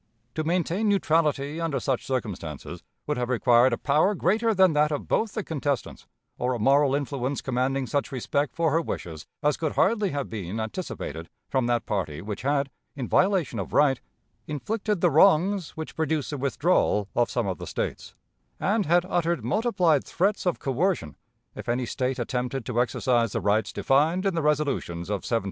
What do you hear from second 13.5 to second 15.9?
of right, inflicted the wrongs